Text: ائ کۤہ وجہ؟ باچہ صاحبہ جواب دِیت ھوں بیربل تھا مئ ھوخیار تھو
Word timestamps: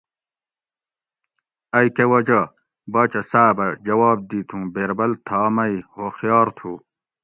ائ 1.77 1.87
کۤہ 1.95 2.05
وجہ؟ 2.11 2.41
باچہ 2.91 3.21
صاحبہ 3.31 3.67
جواب 3.85 4.17
دِیت 4.29 4.49
ھوں 4.53 4.63
بیربل 4.73 5.11
تھا 5.25 5.39
مئ 5.55 5.73
ھوخیار 5.93 6.47
تھو 6.57 6.71